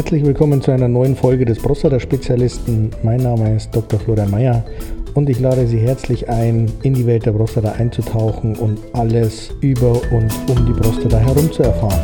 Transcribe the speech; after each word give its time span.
Herzlich 0.00 0.24
willkommen 0.24 0.62
zu 0.62 0.70
einer 0.70 0.88
neuen 0.88 1.14
Folge 1.14 1.44
des 1.44 1.58
Prostata-Spezialisten. 1.58 2.88
Mein 3.02 3.20
Name 3.20 3.54
ist 3.54 3.76
Dr. 3.76 4.00
Florian 4.00 4.30
Mayer 4.30 4.64
und 5.12 5.28
ich 5.28 5.38
lade 5.40 5.66
Sie 5.66 5.78
herzlich 5.78 6.26
ein, 6.26 6.72
in 6.82 6.94
die 6.94 7.04
Welt 7.04 7.26
der 7.26 7.32
Prostata 7.32 7.72
einzutauchen 7.72 8.56
und 8.56 8.78
alles 8.94 9.54
über 9.60 10.00
und 10.10 10.32
um 10.48 10.64
die 10.64 10.72
Prostata 10.72 11.18
herum 11.18 11.52
zu 11.52 11.64
erfahren. 11.64 12.00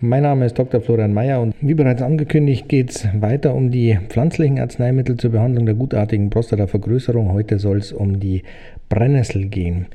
Mein 0.00 0.24
Name 0.24 0.46
ist 0.46 0.58
Dr. 0.58 0.80
Florian 0.80 1.14
Mayer 1.14 1.40
und 1.40 1.54
wie 1.60 1.74
bereits 1.74 2.02
angekündigt 2.02 2.68
geht 2.68 2.90
es 2.90 3.06
weiter 3.20 3.54
um 3.54 3.70
die 3.70 3.96
pflanzlichen 4.08 4.58
Arzneimittel 4.58 5.18
zur 5.18 5.30
Behandlung 5.30 5.66
der 5.66 5.76
gutartigen 5.76 6.30
Prostatavergrößerung. 6.30 7.32
Heute 7.32 7.60
soll 7.60 7.78
es 7.78 7.92
um 7.92 8.18
die 8.18 8.42
Brennnessel 8.88 9.46
gehen. 9.46 9.86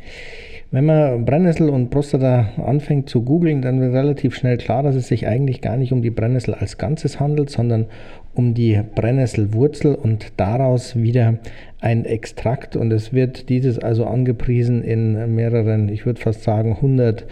Wenn 0.72 0.86
man 0.86 1.26
Brennnessel 1.26 1.70
und 1.70 1.90
Prostata 1.90 2.50
anfängt 2.58 3.10
zu 3.10 3.24
googeln, 3.24 3.62
dann 3.62 3.80
wird 3.80 3.94
relativ 3.94 4.36
schnell 4.36 4.58
klar, 4.58 4.84
dass 4.84 4.96
es 4.96 5.08
sich 5.08 5.28
eigentlich 5.28 5.62
gar 5.62 5.78
nicht 5.78 5.94
um 5.94 6.02
die 6.02 6.10
Brennnessel 6.10 6.54
als 6.54 6.78
Ganzes 6.78 7.20
handelt, 7.20 7.50
sondern 7.50 7.86
um 8.34 8.54
die 8.54 8.82
Brennnesselwurzel 8.96 9.96
und 9.96 10.34
daraus 10.38 10.96
wieder 10.96 11.36
ein 11.80 12.04
Extrakt. 12.04 12.76
Und 12.76 12.92
es 12.92 13.14
wird 13.14 13.48
dieses 13.50 13.80
also 13.80 14.06
angepriesen 14.06 14.84
in 14.84 15.36
mehreren, 15.36 15.88
ich 15.88 16.06
würde 16.06 16.20
fast 16.20 16.44
sagen 16.44 16.74
100 16.74 17.26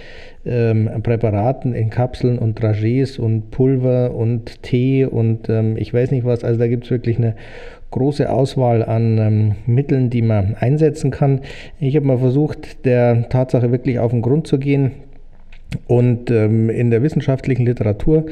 ähm, 0.45 0.89
Präparaten 1.01 1.73
in 1.73 1.89
Kapseln 1.89 2.39
und 2.39 2.61
Dragees 2.61 3.19
und 3.19 3.51
Pulver 3.51 4.13
und 4.15 4.61
Tee 4.63 5.05
und 5.05 5.49
ähm, 5.49 5.75
ich 5.75 5.93
weiß 5.93 6.11
nicht 6.11 6.23
was. 6.23 6.43
Also 6.43 6.59
da 6.59 6.67
gibt 6.67 6.85
es 6.85 6.91
wirklich 6.91 7.17
eine 7.17 7.35
große 7.93 8.29
Auswahl 8.29 8.83
an 8.83 9.17
ähm, 9.17 9.55
Mitteln, 9.65 10.09
die 10.09 10.21
man 10.21 10.55
einsetzen 10.55 11.11
kann. 11.11 11.41
Ich 11.79 11.95
habe 11.95 12.05
mal 12.05 12.17
versucht, 12.17 12.85
der 12.85 13.29
Tatsache 13.29 13.71
wirklich 13.71 13.99
auf 13.99 14.11
den 14.11 14.21
Grund 14.21 14.47
zu 14.47 14.57
gehen 14.57 14.91
und 15.87 16.29
ähm, 16.31 16.69
in 16.69 16.89
der 16.89 17.03
wissenschaftlichen 17.03 17.65
Literatur 17.65 18.25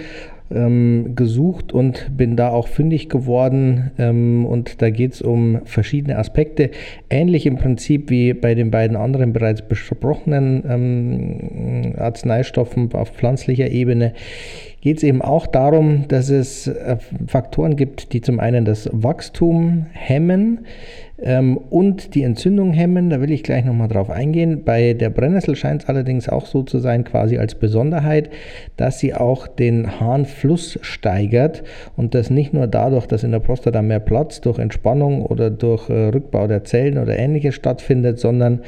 ähm, 0.52 1.14
gesucht 1.16 1.74
und 1.74 2.18
bin 2.18 2.36
da 2.36 2.50
auch 2.50 2.68
fündig 2.68 3.08
geworden. 3.08 3.92
Ähm, 3.98 4.46
und 4.46 4.82
da 4.82 4.90
geht 4.90 5.14
es 5.14 5.22
um 5.22 5.62
verschiedene 5.66 6.18
Aspekte, 6.18 6.72
ähnlich 7.10 7.46
im 7.46 7.58
Prinzip 7.58 8.10
wie 8.10 8.34
bei 8.34 8.56
den 8.56 8.72
beiden 8.72 8.98
anderen 8.98 9.32
bereits 9.32 9.62
besprochenen 9.62 10.64
ähm, 10.68 11.94
Arzneistoffen 11.98 12.94
auf 12.94 13.12
pflanzlicher 13.12 13.70
Ebene 13.70 14.14
geht 14.82 14.98
es 14.98 15.04
eben 15.04 15.22
auch 15.22 15.48
darum, 15.48 16.08
dass 16.08 16.30
es 16.30 16.68
äh, 16.68 16.98
Faktoren 17.28 17.76
gibt, 17.76 18.14
die 18.14 18.22
zum 18.22 18.40
einen 18.40 18.66
das 18.66 18.90
Wachstum 18.92 19.86
hemmen 19.94 20.66
ähm, 21.22 21.58
und 21.58 22.16
die 22.16 22.24
Entzündung 22.24 22.74
hemmen. 22.74 23.12
Da 23.12 23.22
will 23.22 23.32
ich 23.32 23.44
gleich 23.44 23.64
nochmal 23.64 23.88
drauf 23.88 24.10
eingehen. 24.10 24.64
Bei 24.66 24.94
der 24.94 25.12
Brennnessel 25.12 25.56
scheint 25.56 25.84
es 25.84 25.90
allerdings 25.90 26.28
auch 26.28 26.48
so 26.48 26.64
zu 26.64 26.80
sein, 26.80 27.04
quasi 27.04 27.38
als 27.38 27.56
Besonderheit, 27.56 28.32
dass 28.76 29.00
sie 29.00 29.14
auch 29.14 29.48
den 29.48 30.00
Harnfluss 30.00 30.80
steigert 30.82 31.64
und 31.96 32.16
das 32.16 32.32
nicht 32.32 32.54
nur 32.54 32.66
dadurch, 32.66 33.06
dass 33.06 33.24
in 33.24 33.32
der 33.32 33.40
Prostata 33.40 33.84
mehr 33.84 34.00
Platz 34.00 34.42
durch 34.42 34.58
Entspannung 34.58 35.24
oder 35.24 35.52
durch 35.52 35.90
äh, 35.90 36.08
Rückbau 36.08 36.48
der 36.48 36.64
Zellen 36.64 36.98
oder 36.98 37.18
ähnliches 37.18 37.54
stattfindet, 37.54 38.20
sondern 38.20 38.62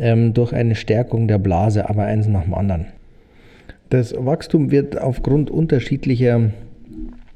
ähm, 0.00 0.34
durch 0.34 0.52
eine 0.52 0.74
Stärkung 0.74 1.28
der 1.28 1.38
Blase, 1.38 1.88
aber 1.88 2.02
eins 2.02 2.26
nach 2.26 2.42
dem 2.42 2.54
anderen. 2.54 2.86
Das 3.90 4.14
Wachstum 4.16 4.70
wird 4.70 5.00
aufgrund 5.00 5.50
unterschiedlicher 5.50 6.50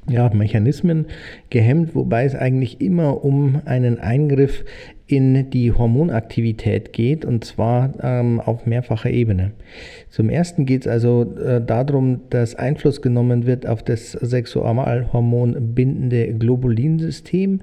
ja, 0.08 0.30
Mechanismen 0.30 1.06
gehemmt, 1.50 1.94
wobei 1.94 2.24
es 2.24 2.34
eigentlich 2.34 2.80
immer 2.80 3.24
um 3.24 3.60
einen 3.64 3.98
Eingriff 3.98 4.64
in 5.09 5.48
die 5.48 5.73
Hormonaktivität 5.73 6.92
geht 6.92 7.25
und 7.25 7.42
zwar 7.42 7.95
ähm, 8.03 8.41
auf 8.41 8.67
mehrfacher 8.67 9.09
Ebene. 9.09 9.53
Zum 10.11 10.28
ersten 10.28 10.66
geht 10.66 10.82
es 10.82 10.87
also 10.87 11.34
äh, 11.43 11.62
darum, 11.65 12.21
dass 12.28 12.55
Einfluss 12.55 13.00
genommen 13.00 13.47
wird 13.47 13.66
auf 13.66 13.82
das 13.82 14.12
Sexualhormon 14.12 15.75
bindende 15.75 16.34
Globulin-System, 16.34 17.62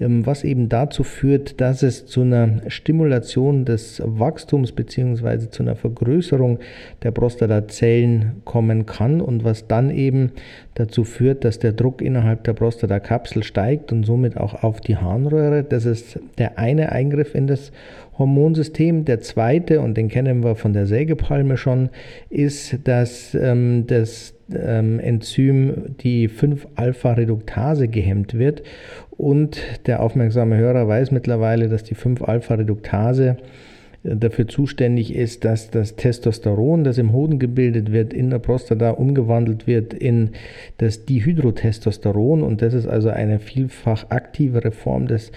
ähm, 0.00 0.24
was 0.24 0.42
eben 0.42 0.70
dazu 0.70 1.04
führt, 1.04 1.60
dass 1.60 1.82
es 1.82 2.06
zu 2.06 2.22
einer 2.22 2.62
Stimulation 2.68 3.66
des 3.66 4.00
Wachstums 4.02 4.72
bzw. 4.72 5.50
zu 5.50 5.64
einer 5.64 5.76
Vergrößerung 5.76 6.60
der 7.02 7.10
Prostatazellen 7.10 8.42
kommen 8.44 8.86
kann 8.86 9.20
und 9.20 9.44
was 9.44 9.68
dann 9.68 9.90
eben 9.90 10.32
dazu 10.74 11.04
führt, 11.04 11.44
dass 11.44 11.58
der 11.58 11.72
Druck 11.72 12.00
innerhalb 12.00 12.44
der 12.44 12.54
Prostatakapsel 12.54 13.42
steigt 13.42 13.92
und 13.92 14.04
somit 14.04 14.36
auch 14.36 14.62
auf 14.62 14.80
die 14.80 14.96
Harnröhre. 14.96 15.62
Das 15.62 15.84
ist 15.84 16.18
der 16.38 16.58
eine 16.58 16.85
Eingriff 16.92 17.34
in 17.34 17.46
das 17.46 17.72
Hormonsystem. 18.18 19.04
Der 19.04 19.20
zweite, 19.20 19.80
und 19.80 19.96
den 19.96 20.08
kennen 20.08 20.42
wir 20.42 20.54
von 20.54 20.72
der 20.72 20.86
Sägepalme 20.86 21.56
schon, 21.56 21.90
ist, 22.30 22.78
dass 22.84 23.34
ähm, 23.34 23.84
das 23.86 24.34
ähm, 24.54 25.00
Enzym 25.00 25.96
die 26.00 26.28
5-Alpha-Reduktase 26.28 27.88
gehemmt 27.88 28.34
wird. 28.34 28.62
Und 29.10 29.60
der 29.86 30.02
aufmerksame 30.02 30.56
Hörer 30.56 30.86
weiß 30.88 31.10
mittlerweile, 31.10 31.68
dass 31.68 31.84
die 31.84 31.96
5-Alpha-Reduktase 31.96 33.36
dafür 34.14 34.46
zuständig 34.46 35.14
ist, 35.14 35.44
dass 35.44 35.70
das 35.70 35.96
Testosteron, 35.96 36.84
das 36.84 36.98
im 36.98 37.12
Hoden 37.12 37.38
gebildet 37.38 37.92
wird, 37.92 38.12
in 38.12 38.30
der 38.30 38.38
Prostata 38.38 38.90
umgewandelt 38.90 39.66
wird 39.66 39.92
in 39.94 40.30
das 40.78 41.04
Dihydrotestosteron. 41.04 42.42
Und 42.42 42.62
das 42.62 42.74
ist 42.74 42.86
also 42.86 43.08
eine 43.08 43.38
vielfach 43.38 44.10
aktivere 44.10 44.70
Form 44.70 45.06
des 45.06 45.32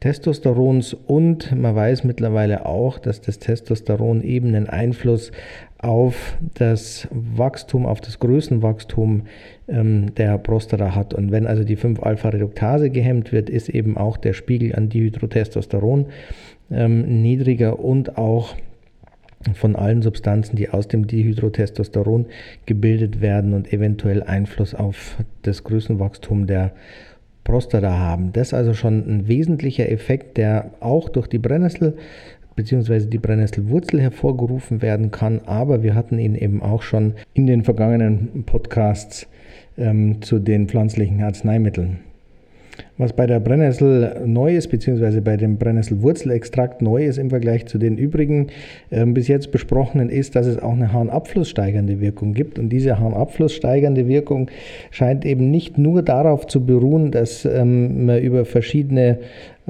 Testosterons. 0.00 0.94
Und 0.94 1.54
man 1.54 1.74
weiß 1.74 2.04
mittlerweile 2.04 2.66
auch, 2.66 2.98
dass 2.98 3.20
das 3.20 3.38
Testosteron 3.38 4.22
eben 4.22 4.48
einen 4.48 4.68
Einfluss 4.68 5.30
auf 5.78 6.38
das 6.54 7.08
Wachstum, 7.10 7.84
auf 7.84 8.00
das 8.00 8.18
Größenwachstum 8.18 9.24
ähm, 9.68 10.14
der 10.14 10.38
Prostata 10.38 10.94
hat. 10.94 11.12
Und 11.12 11.30
wenn 11.30 11.46
also 11.46 11.62
die 11.62 11.76
5-Alpha-Reduktase 11.76 12.88
gehemmt 12.88 13.32
wird, 13.32 13.50
ist 13.50 13.68
eben 13.68 13.98
auch 13.98 14.16
der 14.16 14.32
Spiegel 14.32 14.74
an 14.74 14.88
Dihydrotestosteron 14.88 16.06
ähm, 16.70 17.22
niedriger 17.22 17.78
und 17.78 18.16
auch 18.16 18.54
von 19.52 19.76
allen 19.76 20.00
Substanzen, 20.00 20.56
die 20.56 20.70
aus 20.70 20.88
dem 20.88 21.06
Dihydrotestosteron 21.06 22.26
gebildet 22.64 23.20
werden 23.20 23.52
und 23.52 23.72
eventuell 23.72 24.22
Einfluss 24.22 24.74
auf 24.74 25.16
das 25.42 25.64
Größenwachstum 25.64 26.46
der 26.46 26.72
Prostata 27.44 27.98
haben. 27.98 28.32
Das 28.32 28.48
ist 28.48 28.54
also 28.54 28.72
schon 28.72 29.06
ein 29.06 29.28
wesentlicher 29.28 29.90
Effekt, 29.90 30.38
der 30.38 30.70
auch 30.80 31.10
durch 31.10 31.26
die 31.26 31.38
Brennnessel 31.38 31.94
bzw. 32.56 33.06
die 33.06 33.18
Brennnesselwurzel 33.18 34.00
hervorgerufen 34.00 34.80
werden 34.80 35.10
kann, 35.10 35.40
aber 35.44 35.82
wir 35.82 35.94
hatten 35.94 36.18
ihn 36.18 36.34
eben 36.34 36.62
auch 36.62 36.82
schon 36.82 37.14
in 37.34 37.46
den 37.46 37.64
vergangenen 37.64 38.44
Podcasts 38.46 39.26
ähm, 39.76 40.22
zu 40.22 40.38
den 40.38 40.68
pflanzlichen 40.68 41.22
Arzneimitteln. 41.22 41.98
Was 42.96 43.12
bei 43.12 43.26
der 43.26 43.40
Brennnessel 43.40 44.22
neu 44.24 44.54
ist, 44.54 44.68
beziehungsweise 44.68 45.20
bei 45.20 45.36
dem 45.36 45.58
Brennnesselwurzelextrakt 45.58 46.80
neu 46.80 47.04
ist 47.04 47.18
im 47.18 47.30
Vergleich 47.30 47.66
zu 47.66 47.78
den 47.78 47.98
übrigen 47.98 48.48
äh, 48.90 49.04
bis 49.04 49.26
jetzt 49.26 49.50
besprochenen, 49.50 50.10
ist, 50.10 50.36
dass 50.36 50.46
es 50.46 50.58
auch 50.60 50.72
eine 50.72 50.92
Harnabflusssteigernde 50.92 52.00
Wirkung 52.00 52.34
gibt. 52.34 52.58
Und 52.58 52.68
diese 52.68 53.00
Harnabflusssteigernde 53.00 54.06
Wirkung 54.06 54.48
scheint 54.90 55.24
eben 55.24 55.50
nicht 55.50 55.76
nur 55.76 56.02
darauf 56.02 56.46
zu 56.46 56.64
beruhen, 56.64 57.10
dass 57.10 57.44
ähm, 57.44 58.06
man 58.06 58.22
über 58.22 58.44
verschiedene 58.44 59.18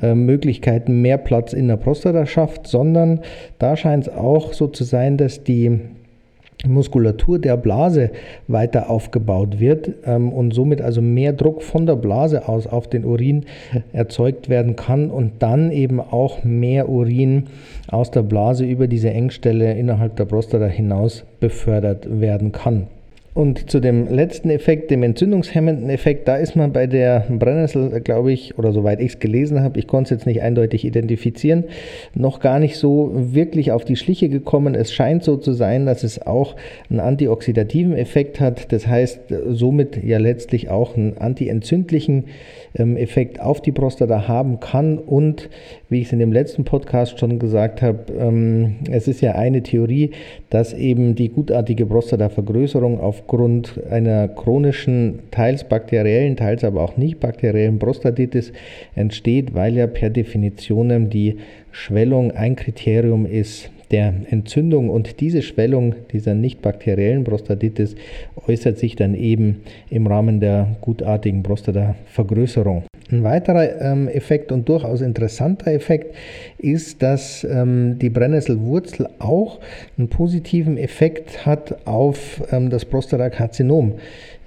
äh, 0.02 0.14
Möglichkeiten 0.14 1.00
mehr 1.00 1.18
Platz 1.18 1.52
in 1.52 1.68
der 1.68 1.76
Prostata 1.76 2.26
schafft, 2.26 2.66
sondern 2.66 3.20
da 3.58 3.76
scheint 3.76 4.08
es 4.08 4.12
auch 4.12 4.52
so 4.52 4.66
zu 4.66 4.84
sein, 4.84 5.16
dass 5.16 5.44
die 5.44 5.80
Muskulatur 6.66 7.38
der 7.38 7.56
Blase 7.56 8.10
weiter 8.48 8.90
aufgebaut 8.90 9.60
wird 9.60 9.90
ähm, 10.04 10.32
und 10.32 10.52
somit 10.52 10.80
also 10.80 11.00
mehr 11.00 11.32
Druck 11.32 11.62
von 11.62 11.86
der 11.86 11.96
Blase 11.96 12.48
aus 12.48 12.66
auf 12.66 12.88
den 12.88 13.04
Urin 13.04 13.44
erzeugt 13.92 14.48
werden 14.48 14.76
kann 14.76 15.10
und 15.10 15.32
dann 15.40 15.70
eben 15.70 16.00
auch 16.00 16.44
mehr 16.44 16.88
Urin 16.88 17.44
aus 17.88 18.10
der 18.10 18.22
Blase 18.22 18.64
über 18.64 18.86
diese 18.86 19.10
Engstelle 19.10 19.74
innerhalb 19.74 20.16
der 20.16 20.24
Prostata 20.24 20.66
hinaus 20.66 21.24
befördert 21.40 22.20
werden 22.20 22.52
kann. 22.52 22.86
Und 23.34 23.68
zu 23.68 23.80
dem 23.80 24.06
letzten 24.06 24.48
Effekt, 24.48 24.92
dem 24.92 25.02
entzündungshemmenden 25.02 25.90
Effekt, 25.90 26.28
da 26.28 26.36
ist 26.36 26.54
man 26.54 26.72
bei 26.72 26.86
der 26.86 27.26
Brennnessel, 27.28 28.00
glaube 28.00 28.32
ich, 28.32 28.56
oder 28.58 28.70
soweit 28.70 29.00
ich 29.00 29.14
es 29.14 29.18
gelesen 29.18 29.60
habe, 29.60 29.76
ich 29.80 29.88
konnte 29.88 30.14
es 30.14 30.20
jetzt 30.20 30.26
nicht 30.26 30.40
eindeutig 30.40 30.84
identifizieren, 30.84 31.64
noch 32.14 32.38
gar 32.38 32.60
nicht 32.60 32.76
so 32.76 33.10
wirklich 33.12 33.72
auf 33.72 33.84
die 33.84 33.96
Schliche 33.96 34.28
gekommen. 34.28 34.76
Es 34.76 34.92
scheint 34.92 35.24
so 35.24 35.36
zu 35.36 35.52
sein, 35.52 35.84
dass 35.84 36.04
es 36.04 36.24
auch 36.24 36.54
einen 36.88 37.00
antioxidativen 37.00 37.96
Effekt 37.96 38.38
hat. 38.38 38.72
Das 38.72 38.86
heißt, 38.86 39.18
somit 39.48 40.04
ja 40.04 40.18
letztlich 40.18 40.70
auch 40.70 40.96
einen 40.96 41.18
antientzündlichen 41.18 42.26
ähm, 42.76 42.96
Effekt 42.96 43.40
auf 43.40 43.60
die 43.60 43.72
Prostata 43.72 44.28
haben 44.28 44.60
kann. 44.60 44.96
Und 44.96 45.50
wie 45.88 46.00
ich 46.00 46.06
es 46.06 46.12
in 46.12 46.20
dem 46.20 46.32
letzten 46.32 46.64
Podcast 46.64 47.18
schon 47.18 47.40
gesagt 47.40 47.82
habe, 47.82 48.12
ähm, 48.16 48.76
es 48.92 49.08
ist 49.08 49.20
ja 49.22 49.32
eine 49.32 49.64
Theorie, 49.64 50.12
dass 50.50 50.72
eben 50.72 51.16
die 51.16 51.30
gutartige 51.30 51.86
Prostatavergrößerung 51.86 53.00
auf 53.00 53.23
aufgrund 53.24 53.80
einer 53.90 54.28
chronischen, 54.28 55.20
teils 55.30 55.64
bakteriellen, 55.64 56.36
teils 56.36 56.62
aber 56.62 56.82
auch 56.82 56.98
nicht 56.98 57.20
bakteriellen 57.20 57.78
Prostatitis 57.78 58.52
entsteht, 58.94 59.54
weil 59.54 59.74
ja 59.76 59.86
per 59.86 60.10
Definition 60.10 61.08
die 61.08 61.38
Schwellung 61.72 62.32
ein 62.32 62.54
Kriterium 62.54 63.24
ist 63.24 63.70
der 63.94 64.12
Entzündung 64.28 64.90
und 64.90 65.20
diese 65.20 65.40
Schwellung 65.40 65.94
dieser 66.10 66.34
nicht 66.34 66.60
bakteriellen 66.62 67.22
Prostatitis 67.22 67.94
äußert 68.48 68.76
sich 68.76 68.96
dann 68.96 69.14
eben 69.14 69.62
im 69.88 70.08
Rahmen 70.08 70.40
der 70.40 70.74
gutartigen 70.80 71.44
Prostatavergrößerung. 71.44 72.82
Ein 73.12 73.22
weiterer 73.22 73.80
ähm, 73.80 74.08
Effekt 74.08 74.50
und 74.50 74.68
durchaus 74.68 75.00
interessanter 75.00 75.70
Effekt 75.70 76.16
ist, 76.58 77.04
dass 77.04 77.44
ähm, 77.44 77.96
die 78.00 78.10
Brennnesselwurzel 78.10 79.08
auch 79.20 79.60
einen 79.96 80.08
positiven 80.08 80.76
Effekt 80.76 81.46
hat 81.46 81.86
auf 81.86 82.42
ähm, 82.50 82.70
das 82.70 82.84
Prostatakarzinom. 82.84 83.92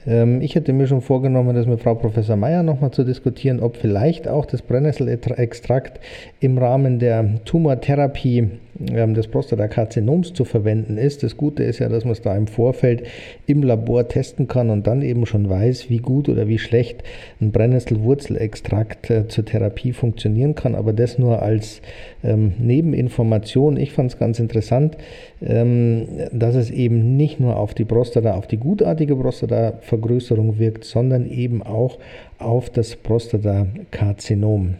Ähm, 0.05 0.41
ich 0.41 0.55
hätte 0.55 0.73
mir 0.73 0.88
schon 0.88 1.01
vorgenommen, 1.01 1.55
das 1.55 1.67
mit 1.67 1.81
Frau 1.81 1.95
Professor 1.95 2.35
Meyer 2.35 2.63
nochmal 2.63 2.91
zu 2.91 3.05
diskutieren, 3.05 3.61
ob 3.61 3.77
vielleicht 3.77 4.27
auch 4.27 4.45
das 4.45 4.61
Brennnesselextrakt 4.61 6.01
im 6.41 6.57
Rahmen 6.57 7.00
der 7.00 7.43
Tumortherapie 7.45 8.50
ähm, 8.91 9.13
des 9.13 9.27
Prostatakarzinoms 9.27 10.33
zu 10.33 10.45
verwenden 10.45 10.97
ist. 10.97 11.24
Das 11.24 11.38
Gute 11.38 11.63
ist 11.63 11.79
ja, 11.79 11.89
dass 11.89 12.03
man 12.03 12.13
es 12.13 12.21
da 12.21 12.35
im 12.35 12.47
Vorfeld 12.47 13.03
im 13.45 13.63
Labor 13.63 14.07
testen 14.07 14.47
kann 14.47 14.69
und 14.69 14.88
dann 14.88 15.01
eben 15.01 15.25
schon 15.25 15.50
weiß, 15.50 15.89
wie 15.89 15.97
gut 15.97 16.29
oder 16.29 16.47
wie 16.47 16.59
schlecht 16.59 17.03
ein 17.41 17.51
Brennnesselwurzelextrakt 17.51 19.09
äh, 19.09 19.27
zur 19.27 19.45
Therapie 19.45 19.94
funktionieren 19.94 20.56
kann. 20.56 20.75
Aber 20.75 20.94
das 20.94 21.18
nur 21.18 21.41
als 21.41 21.81
ähm, 22.24 22.53
Nebeninformation. 22.59 23.77
Ich 23.77 23.91
fand 23.91 24.12
es 24.12 24.19
ganz 24.19 24.39
interessant, 24.39 24.97
ähm, 25.41 26.07
dass 26.31 26.56
es 26.56 26.69
eben 26.69 27.18
nicht 27.18 27.39
nur 27.39 27.57
auf 27.57 27.74
die 27.74 27.85
Prostata, 27.85 28.33
auf 28.33 28.47
die 28.47 28.57
gutartige 28.57 29.15
Prostatavergrößerung 29.15 30.59
wirkt, 30.59 30.83
sondern 30.83 31.29
eben 31.29 31.63
auch 31.63 32.00
auf 32.39 32.69
das 32.69 32.95
Prostatakarzinom. 32.95 34.75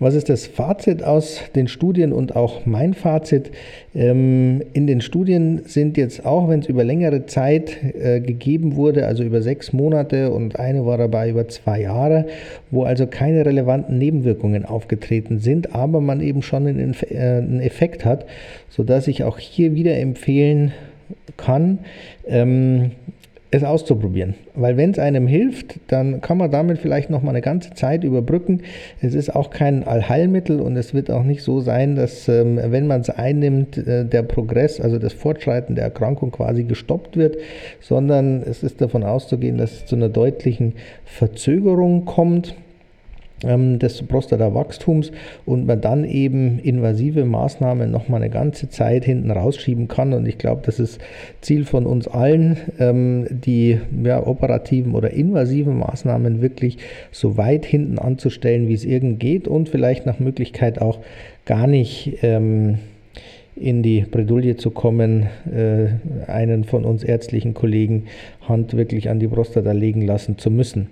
Was 0.00 0.14
ist 0.14 0.28
das 0.28 0.46
Fazit 0.46 1.04
aus 1.04 1.40
den 1.54 1.68
Studien 1.68 2.12
und 2.12 2.34
auch 2.34 2.66
mein 2.66 2.94
Fazit? 2.94 3.52
Ähm, 3.94 4.62
in 4.72 4.86
den 4.86 5.00
Studien 5.00 5.62
sind 5.66 5.96
jetzt 5.96 6.26
auch, 6.26 6.48
wenn 6.48 6.60
es 6.60 6.66
über 6.66 6.82
längere 6.82 7.26
Zeit 7.26 7.76
äh, 7.94 8.20
gegeben 8.20 8.76
wurde, 8.76 9.06
also 9.06 9.22
über 9.22 9.40
sechs 9.40 9.72
Monate 9.72 10.30
und 10.30 10.58
eine 10.58 10.84
war 10.84 10.98
dabei 10.98 11.30
über 11.30 11.46
zwei 11.48 11.80
Jahre, 11.82 12.26
wo 12.70 12.82
also 12.82 13.06
keine 13.06 13.46
relevanten 13.46 13.98
Nebenwirkungen 13.98 14.64
aufgetreten 14.64 15.38
sind, 15.38 15.74
aber 15.74 16.00
man 16.00 16.20
eben 16.20 16.42
schon 16.42 16.66
einen, 16.66 16.94
äh, 17.10 17.64
Effekt 17.64 18.04
hat, 18.04 18.26
sodass 18.68 19.06
ich 19.06 19.22
auch 19.22 19.38
hier 19.38 19.74
wieder 19.74 19.96
empfehlen 19.96 20.72
kann, 21.36 21.78
ähm, 22.26 22.90
es 23.54 23.64
auszuprobieren. 23.64 24.34
Weil 24.54 24.76
wenn 24.76 24.90
es 24.90 24.98
einem 24.98 25.26
hilft, 25.26 25.78
dann 25.88 26.20
kann 26.20 26.38
man 26.38 26.50
damit 26.50 26.78
vielleicht 26.78 27.10
noch 27.10 27.22
mal 27.22 27.30
eine 27.30 27.40
ganze 27.40 27.72
Zeit 27.74 28.04
überbrücken. 28.04 28.62
Es 29.00 29.14
ist 29.14 29.34
auch 29.34 29.50
kein 29.50 29.84
Allheilmittel 29.84 30.60
und 30.60 30.76
es 30.76 30.94
wird 30.94 31.10
auch 31.10 31.22
nicht 31.22 31.42
so 31.42 31.60
sein, 31.60 31.94
dass 31.94 32.28
ähm, 32.28 32.58
wenn 32.62 32.86
man 32.86 33.00
es 33.00 33.10
einnimmt, 33.10 33.78
äh, 33.78 34.04
der 34.04 34.22
Progress, 34.22 34.80
also 34.80 34.98
das 34.98 35.12
Fortschreiten 35.12 35.74
der 35.74 35.84
Erkrankung 35.84 36.30
quasi 36.30 36.64
gestoppt 36.64 37.16
wird, 37.16 37.36
sondern 37.80 38.42
es 38.42 38.62
ist 38.62 38.80
davon 38.80 39.02
auszugehen, 39.02 39.58
dass 39.58 39.72
es 39.72 39.86
zu 39.86 39.96
einer 39.96 40.08
deutlichen 40.08 40.74
Verzögerung 41.04 42.04
kommt 42.04 42.54
des 43.42 44.02
Prostatawachstums 44.02 45.12
und 45.44 45.66
man 45.66 45.80
dann 45.80 46.04
eben 46.04 46.58
invasive 46.58 47.24
Maßnahmen 47.24 47.90
noch 47.90 48.08
mal 48.08 48.16
eine 48.16 48.30
ganze 48.30 48.70
Zeit 48.70 49.04
hinten 49.04 49.30
rausschieben 49.30 49.88
kann. 49.88 50.12
Und 50.12 50.26
ich 50.26 50.38
glaube, 50.38 50.62
das 50.64 50.80
ist 50.80 51.00
Ziel 51.40 51.64
von 51.64 51.84
uns 51.84 52.08
allen, 52.08 52.56
ähm, 52.78 53.26
die 53.30 53.80
ja, 54.02 54.26
operativen 54.26 54.94
oder 54.94 55.10
invasiven 55.10 55.78
Maßnahmen 55.78 56.40
wirklich 56.40 56.78
so 57.10 57.36
weit 57.36 57.66
hinten 57.66 57.98
anzustellen, 57.98 58.68
wie 58.68 58.74
es 58.74 58.84
irgend 58.84 59.20
geht 59.20 59.46
und 59.46 59.68
vielleicht 59.68 60.06
nach 60.06 60.20
Möglichkeit 60.20 60.80
auch 60.80 61.00
gar 61.44 61.66
nicht 61.66 62.18
ähm, 62.22 62.78
in 63.56 63.82
die 63.82 64.00
Bredouille 64.00 64.56
zu 64.56 64.70
kommen, 64.70 65.28
äh, 65.54 66.30
einen 66.30 66.64
von 66.64 66.84
uns 66.84 67.04
ärztlichen 67.04 67.54
Kollegen 67.54 68.04
Hand 68.48 68.76
wirklich 68.76 69.08
an 69.08 69.20
die 69.20 69.28
Prostata 69.28 69.72
legen 69.72 70.02
lassen 70.02 70.38
zu 70.38 70.50
müssen. 70.50 70.88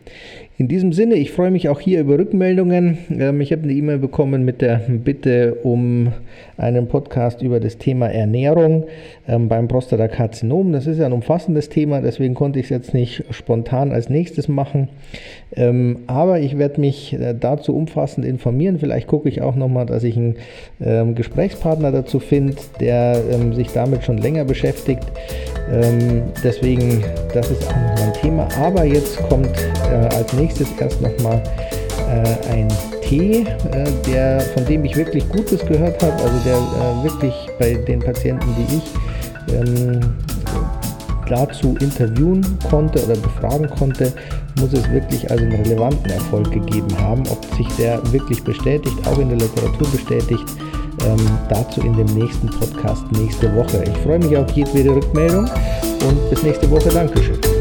In 0.59 0.69
diesem 0.69 0.93
Sinne, 0.93 1.17
ich 1.17 1.33
freue 1.33 1.51
mich 1.51 1.69
auch 1.69 1.81
hier 1.81 2.01
über 2.01 2.19
Rückmeldungen. 2.19 2.99
Ähm, 3.11 3.41
ich 3.41 3.53
habe 3.53 3.63
eine 3.65 3.73
E-Mail 3.73 3.99
bekommen 3.99 4.45
mit 4.45 4.61
der 4.61 4.83
Bitte 4.87 5.55
um 5.63 6.13
einen 6.57 6.87
Podcast 6.87 7.43
über 7.43 7.59
das 7.59 7.79
Thema 7.79 8.09
Ernährung 8.09 8.85
ähm, 9.27 9.49
beim 9.49 9.67
Prostatakarzinom. 9.67 10.73
Das 10.73 10.87
ist 10.87 10.99
ja 10.99 11.07
ein 11.07 11.13
umfassendes 11.13 11.69
Thema, 11.69 12.01
deswegen 12.01 12.35
konnte 12.35 12.61
ich 12.61 12.67
es 12.67 12.71
jetzt 12.71 12.95
nicht 12.95 13.25
spontan 13.31 13.93
als 13.93 14.09
nächstes 14.09 14.47
machen. 14.47 14.89
Ähm, 15.57 16.01
aber 16.07 16.41
ich 16.41 16.59
werde 16.59 16.81
mich 16.81 17.15
äh, 17.15 17.35
dazu 17.39 17.75
umfassend 17.75 18.25
informieren. 18.25 18.79
Vielleicht 18.79 19.09
gucke 19.09 19.29
ich 19.29 19.43
auch 19.43 19.57
nochmal, 19.57 19.87
dass 19.87 20.05
ich 20.05 20.17
einen 20.17 20.37
ähm, 20.81 21.15
Gesprächspartner 21.15 21.93
dazu 21.93 22.21
finde, 22.21 22.52
der 22.81 23.23
ähm, 23.31 23.55
sich 23.55 23.69
damit 23.73 24.05
schon 24.05 24.19
länger 24.19 24.45
beschäftigt. 24.45 25.05
Ähm, 25.71 26.23
deswegen, 26.43 27.05
das 27.33 27.51
ist 27.51 27.67
auch 27.67 27.77
nochmal 27.77 28.03
ein 28.03 28.13
Thema. 28.15 28.49
Aber 28.61 28.85
jetzt 28.85 29.17
kommt 29.29 29.57
äh, 29.91 30.15
als 30.15 30.33
nächstes 30.33 30.69
erst 30.79 31.01
nochmal 31.01 31.43
äh, 32.11 32.53
ein 32.53 32.69
Tee, 33.03 33.47
äh, 33.73 33.85
der, 34.07 34.41
von 34.41 34.65
dem 34.67 34.85
ich 34.85 34.97
wirklich 34.97 35.29
Gutes 35.29 35.65
gehört 35.67 36.03
habe, 36.03 36.15
also 36.15 36.39
der 36.45 36.57
äh, 36.57 37.05
wirklich 37.05 37.35
bei 37.59 37.75
den 37.75 38.01
Patienten, 38.01 38.47
die 38.57 38.77
ich 38.77 39.55
ähm, 39.55 40.01
dazu 41.29 41.75
interviewen 41.81 42.45
konnte 42.69 43.03
oder 43.05 43.17
befragen 43.17 43.69
konnte, 43.71 44.13
muss 44.61 44.73
es 44.73 44.91
wirklich 44.91 45.31
also 45.31 45.45
einen 45.45 45.63
relevanten 45.63 46.11
Erfolg 46.11 46.51
gegeben 46.51 46.89
haben. 46.99 47.23
Ob 47.31 47.45
sich 47.57 47.67
der 47.79 48.01
wirklich 48.13 48.43
bestätigt, 48.45 48.97
auch 49.07 49.19
in 49.19 49.29
der 49.29 49.39
Literatur 49.39 49.89
bestätigt, 49.91 50.45
ähm, 51.07 51.39
dazu 51.49 51.81
in 51.81 51.97
dem 51.97 52.07
nächsten 52.07 52.49
Podcast 52.49 53.05
nächste 53.13 53.55
Woche. 53.55 53.85
Ich 53.85 53.99
freue 53.99 54.19
mich 54.19 54.37
auf 54.37 54.51
jedwede 54.53 54.95
Rückmeldung 54.95 55.49
und 56.07 56.31
bis 56.31 56.43
nächste 56.43 56.71
Woche. 56.71 56.89
Dankeschön. 56.89 57.52